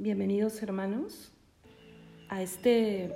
[0.00, 1.32] Bienvenidos hermanos
[2.28, 3.10] a este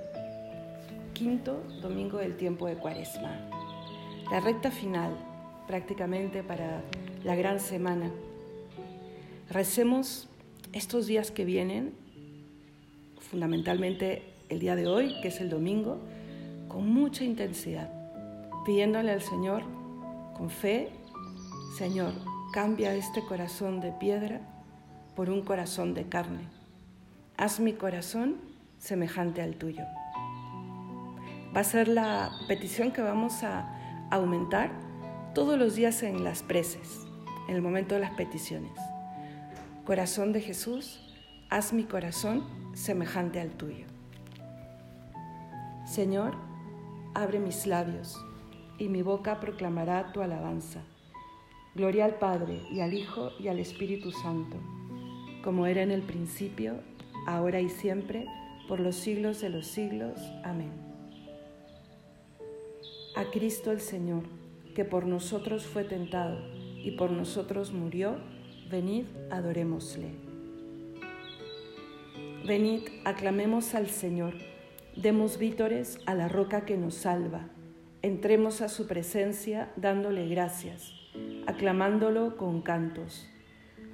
[1.13, 3.39] quinto domingo del tiempo de Cuaresma,
[4.29, 5.15] la recta final
[5.65, 6.81] prácticamente para
[7.23, 8.11] la gran semana.
[9.49, 10.27] Recemos
[10.73, 11.93] estos días que vienen,
[13.17, 15.99] fundamentalmente el día de hoy, que es el domingo,
[16.67, 17.89] con mucha intensidad,
[18.65, 19.63] pidiéndole al Señor
[20.35, 20.89] con fe,
[21.77, 22.11] Señor,
[22.51, 24.41] cambia este corazón de piedra
[25.15, 26.62] por un corazón de carne
[27.37, 28.37] haz mi corazón
[28.77, 29.83] semejante al tuyo.
[31.55, 34.71] Va a ser la petición que vamos a aumentar
[35.33, 37.01] todos los días en las preces,
[37.47, 38.71] en el momento de las peticiones.
[39.85, 40.99] Corazón de Jesús,
[41.49, 43.85] haz mi corazón semejante al tuyo.
[45.85, 46.35] Señor,
[47.13, 48.23] abre mis labios
[48.77, 50.81] y mi boca proclamará tu alabanza.
[51.75, 54.57] Gloria al Padre y al Hijo y al Espíritu Santo,
[55.43, 56.79] como era en el principio,
[57.25, 58.25] ahora y siempre,
[58.67, 60.19] por los siglos de los siglos.
[60.43, 60.71] Amén.
[63.15, 64.23] A Cristo el Señor,
[64.75, 66.39] que por nosotros fue tentado
[66.83, 68.17] y por nosotros murió,
[68.69, 70.09] venid, adorémosle.
[72.45, 74.33] Venid, aclamemos al Señor,
[74.95, 77.49] demos vítores a la roca que nos salva,
[78.01, 80.91] entremos a su presencia dándole gracias,
[81.47, 83.29] aclamándolo con cantos,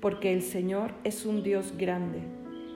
[0.02, 2.39] porque el Señor es un Dios grande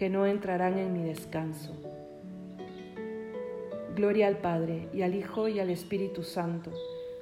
[0.00, 1.74] que no entrarán en mi descanso.
[3.94, 6.72] Gloria al Padre y al Hijo y al Espíritu Santo,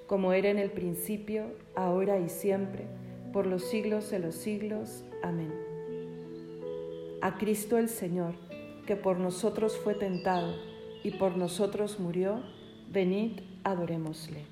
[0.07, 2.85] como era en el principio, ahora y siempre,
[3.33, 5.03] por los siglos de los siglos.
[5.25, 5.53] Amén.
[7.21, 8.35] A Cristo el Señor,
[8.87, 10.55] que por nosotros fue tentado
[11.03, 12.45] y por nosotros murió,
[12.93, 14.45] venid, adorémosle.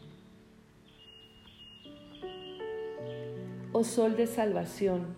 [3.70, 5.14] Oh Sol de Salvación,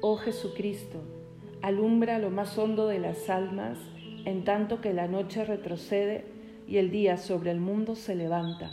[0.00, 1.17] oh Jesucristo,
[1.62, 3.78] alumbra lo más hondo de las almas,
[4.24, 6.24] en tanto que la noche retrocede
[6.66, 8.70] y el día sobre el mundo se levanta.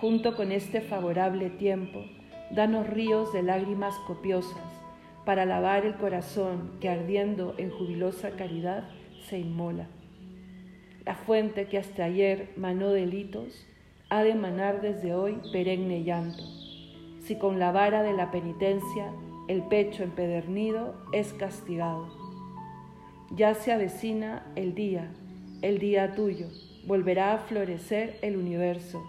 [0.00, 2.04] Junto con este favorable tiempo,
[2.50, 4.62] danos ríos de lágrimas copiosas
[5.24, 8.88] para lavar el corazón que ardiendo en jubilosa caridad
[9.28, 9.88] se inmola.
[11.04, 13.66] La fuente que hasta ayer manó delitos,
[14.10, 16.42] ha de manar desde hoy perenne llanto.
[17.20, 19.12] Si con la vara de la penitencia
[19.48, 22.06] el pecho empedernido es castigado.
[23.30, 25.10] Ya se avecina el día,
[25.62, 26.46] el día tuyo,
[26.86, 29.02] volverá a florecer el universo.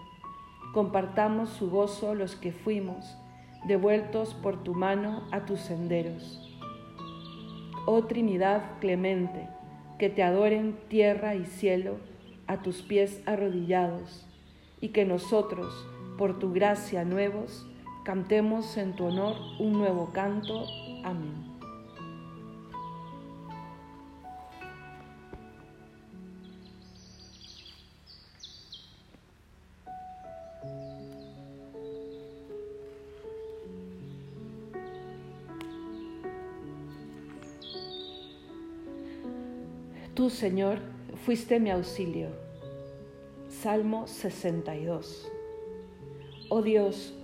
[0.72, 3.16] Compartamos su gozo los que fuimos,
[3.66, 6.46] devueltos por tu mano a tus senderos.
[7.86, 9.46] Oh Trinidad clemente,
[9.98, 11.98] que te adoren tierra y cielo
[12.46, 14.26] a tus pies arrodillados,
[14.80, 15.86] y que nosotros,
[16.16, 17.69] por tu gracia nuevos,
[18.04, 20.66] Cantemos en tu honor un nuevo canto.
[21.04, 21.50] Amén.
[40.14, 40.80] Tú, Señor,
[41.24, 42.28] fuiste mi auxilio.
[43.48, 45.30] Salmo 62.
[46.50, 47.14] Oh Dios,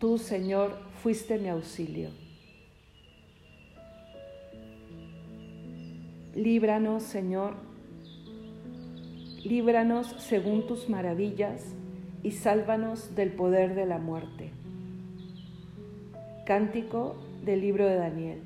[0.00, 2.08] Tú, Señor, fuiste mi auxilio.
[6.34, 7.52] Líbranos, Señor,
[9.44, 11.74] líbranos según tus maravillas
[12.22, 14.52] y sálvanos del poder de la muerte.
[16.46, 18.40] Cántico del libro de Daniel.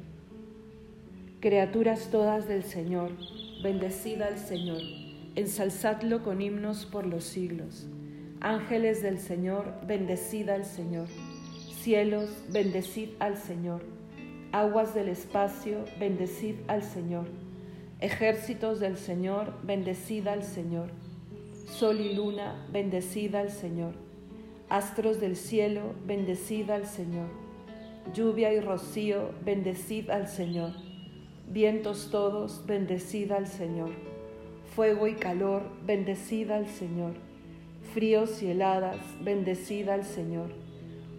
[1.39, 3.13] Criaturas todas del Señor,
[3.63, 4.81] bendecida al Señor,
[5.37, 7.87] ensalzadlo con himnos por los siglos.
[8.41, 11.07] Ángeles del Señor, bendecida al Señor.
[11.85, 13.83] Cielos, bendecid al Señor.
[14.53, 17.27] Aguas del espacio, bendecid al Señor
[18.01, 20.89] Ejércitos del Señor, bendecida al Señor.
[21.67, 23.93] Sol y luna, bendecida al Señor.
[24.71, 27.29] Astros del cielo, bendecida al Señor.
[28.15, 30.73] Lluvia y rocío, bendecida al Señor.
[31.51, 33.91] Vientos todos, bendecida al Señor.
[34.75, 37.13] Fuego y calor, bendecida al Señor.
[37.93, 40.64] Fríos y heladas, bendecida al Señor.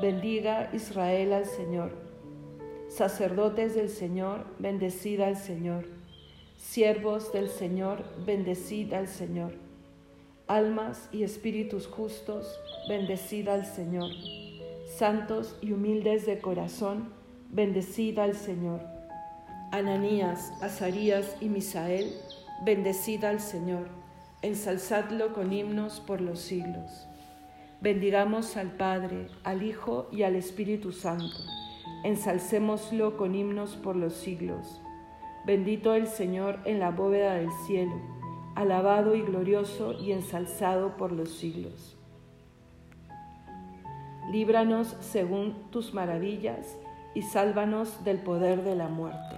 [0.00, 1.92] Bendiga Israel al Señor.
[2.88, 5.96] Sacerdotes del Señor, bendecida al Señor
[6.56, 9.52] Siervos del Señor, bendecid al Señor.
[10.46, 12.58] Almas y espíritus justos,
[12.88, 14.10] bendecid al Señor.
[14.96, 17.12] Santos y humildes de corazón,
[17.50, 18.80] bendecid al Señor.
[19.70, 22.12] Ananías, Azarías y Misael,
[22.64, 23.88] bendecid al Señor.
[24.42, 27.06] Ensalzadlo con himnos por los siglos.
[27.82, 31.36] Bendigamos al Padre, al Hijo y al Espíritu Santo.
[32.04, 34.80] Ensalcémoslo con himnos por los siglos.
[35.44, 38.00] Bendito el Señor en la bóveda del cielo,
[38.54, 41.98] alabado y glorioso y ensalzado por los siglos.
[44.32, 46.78] Líbranos según tus maravillas
[47.14, 49.36] y sálvanos del poder de la muerte.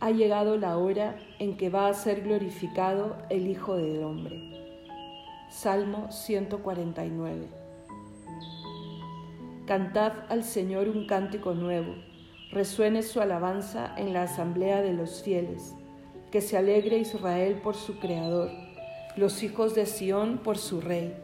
[0.00, 4.42] Ha llegado la hora en que va a ser glorificado el Hijo del Hombre.
[5.48, 7.46] Salmo 149.
[9.66, 11.94] Cantad al Señor un cántico nuevo,
[12.50, 15.74] resuene su alabanza en la asamblea de los fieles,
[16.32, 18.50] que se alegre Israel por su Creador,
[19.16, 21.14] los hijos de Sión por su Rey.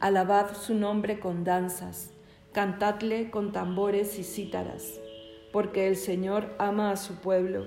[0.00, 2.10] Alabad su nombre con danzas,
[2.52, 5.00] cantadle con tambores y cítaras,
[5.52, 7.66] porque el Señor ama a su pueblo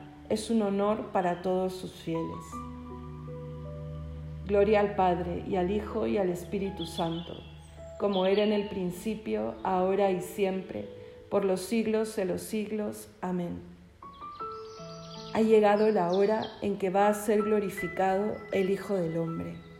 [0.31, 2.43] es un honor para todos sus fieles.
[4.47, 7.33] Gloria al Padre y al Hijo y al Espíritu Santo
[8.01, 10.89] como era en el principio, ahora y siempre,
[11.29, 13.09] por los siglos de los siglos.
[13.21, 13.61] Amén.
[15.35, 19.70] Ha llegado la hora en que va a ser glorificado el Hijo del Hombre.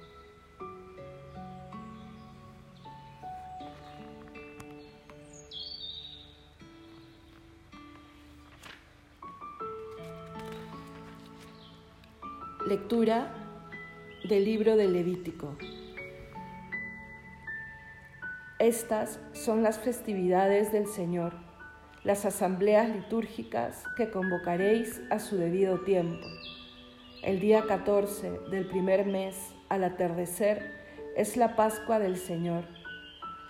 [12.72, 13.28] Lectura
[14.30, 15.58] del libro del Levítico.
[18.60, 21.34] Estas son las festividades del Señor,
[22.06, 26.26] las asambleas litúrgicas que convocaréis a su debido tiempo.
[27.24, 29.36] El día 14 del primer mes,
[29.68, 30.72] al atardecer,
[31.18, 32.64] es la Pascua del Señor.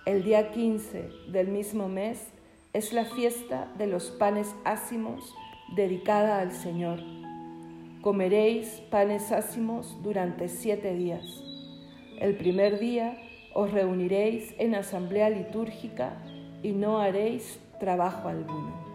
[0.04, 2.26] El día 15 del mismo mes
[2.72, 5.32] es la fiesta de los panes ácimos
[5.76, 7.21] dedicada al Señor.
[8.02, 11.22] Comeréis panes ácimos durante siete días.
[12.18, 13.16] El primer día
[13.54, 16.20] os reuniréis en asamblea litúrgica
[16.64, 18.91] y no haréis trabajo alguno.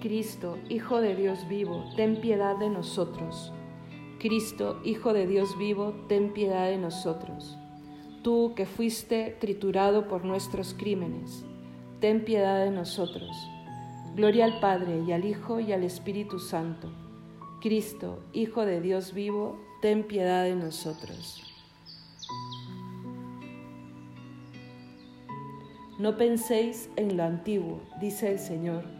[0.00, 3.52] Cristo, Hijo de Dios vivo, ten piedad de nosotros.
[4.18, 7.58] Cristo, Hijo de Dios vivo, ten piedad de nosotros.
[8.22, 11.44] Tú que fuiste triturado por nuestros crímenes,
[12.00, 13.30] ten piedad de nosotros.
[14.16, 16.90] Gloria al Padre y al Hijo y al Espíritu Santo.
[17.60, 21.42] Cristo, Hijo de Dios vivo, ten piedad de nosotros.
[25.98, 28.99] No penséis en lo antiguo, dice el Señor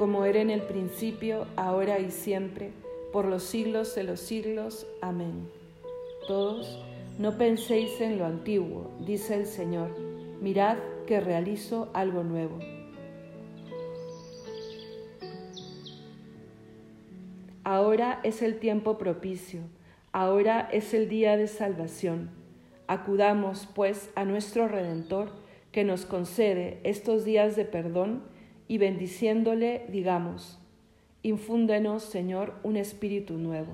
[0.00, 2.70] como era en el principio, ahora y siempre,
[3.12, 4.86] por los siglos de los siglos.
[5.02, 5.46] Amén.
[6.26, 6.82] Todos,
[7.18, 9.90] no penséis en lo antiguo, dice el Señor,
[10.40, 12.58] mirad que realizo algo nuevo.
[17.62, 19.60] Ahora es el tiempo propicio,
[20.12, 22.30] ahora es el día de salvación.
[22.86, 25.28] Acudamos, pues, a nuestro Redentor,
[25.72, 28.39] que nos concede estos días de perdón
[28.70, 30.56] y bendiciéndole digamos,
[31.24, 33.72] infúndenos, Señor, un espíritu nuevo.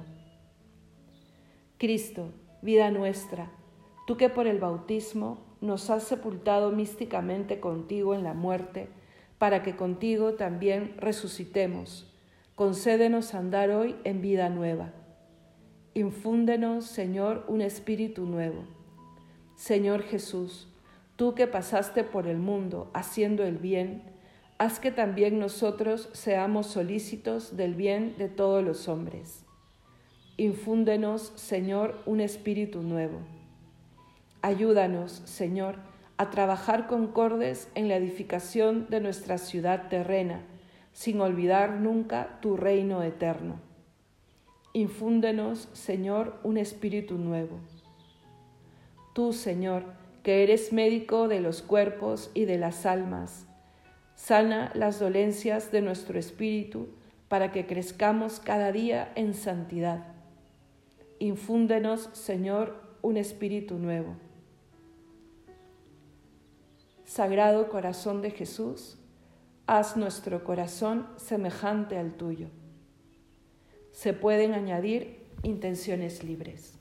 [1.76, 2.30] Cristo,
[2.62, 3.50] vida nuestra,
[4.06, 8.88] tú que por el bautismo nos has sepultado místicamente contigo en la muerte,
[9.36, 12.10] para que contigo también resucitemos,
[12.54, 14.94] concédenos andar hoy en vida nueva.
[15.92, 18.64] Infúndenos, Señor, un espíritu nuevo.
[19.56, 20.72] Señor Jesús,
[21.16, 24.15] tú que pasaste por el mundo haciendo el bien,
[24.58, 29.44] haz que también nosotros seamos solícitos del bien de todos los hombres.
[30.38, 33.20] Infúndenos, Señor, un espíritu nuevo.
[34.42, 35.76] Ayúdanos, Señor,
[36.18, 40.42] a trabajar concordes en la edificación de nuestra ciudad terrena,
[40.92, 43.60] sin olvidar nunca tu reino eterno.
[44.72, 47.58] Infúndenos, Señor, un espíritu nuevo.
[49.14, 49.84] Tú, Señor,
[50.22, 53.45] que eres médico de los cuerpos y de las almas,
[54.16, 56.88] Sana las dolencias de nuestro espíritu
[57.28, 60.06] para que crezcamos cada día en santidad.
[61.18, 64.16] Infúndenos, Señor, un espíritu nuevo.
[67.04, 68.99] Sagrado corazón de Jesús,
[69.66, 72.49] haz nuestro corazón semejante al tuyo.
[73.92, 76.78] Se pueden añadir intenciones libres.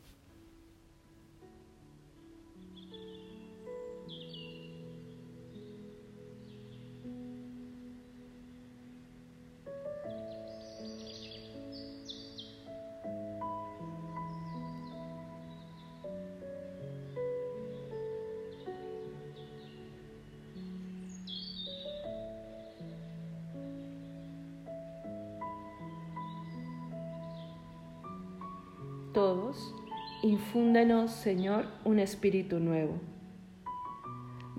[30.25, 32.95] Infúndenos, Señor, un espíritu nuevo.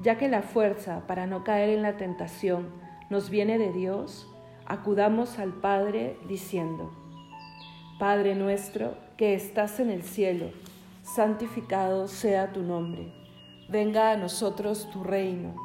[0.00, 2.68] Ya que la fuerza para no caer en la tentación
[3.10, 4.32] nos viene de Dios,
[4.64, 6.92] acudamos al Padre diciendo,
[7.98, 10.50] Padre nuestro que estás en el cielo,
[11.02, 13.12] santificado sea tu nombre,
[13.68, 15.56] venga a nosotros tu reino,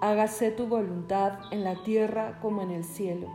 [0.00, 3.28] hágase tu voluntad en la tierra como en el cielo.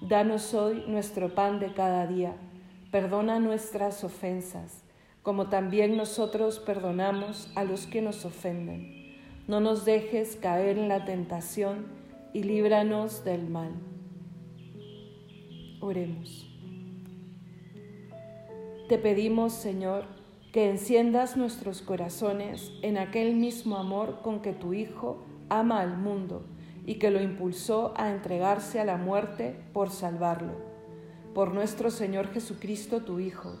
[0.00, 2.34] Danos hoy nuestro pan de cada día,
[2.90, 4.82] perdona nuestras ofensas,
[5.30, 9.14] como también nosotros perdonamos a los que nos ofenden.
[9.46, 11.86] No nos dejes caer en la tentación
[12.32, 13.70] y líbranos del mal.
[15.78, 16.50] Oremos.
[18.88, 20.06] Te pedimos, Señor,
[20.52, 26.42] que enciendas nuestros corazones en aquel mismo amor con que tu Hijo ama al mundo
[26.86, 30.54] y que lo impulsó a entregarse a la muerte por salvarlo.
[31.34, 33.60] Por nuestro Señor Jesucristo, tu Hijo,